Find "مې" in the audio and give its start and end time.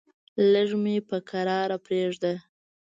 0.83-0.95